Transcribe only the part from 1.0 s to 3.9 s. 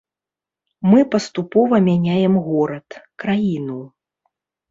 паступова мяняем горад, краіну.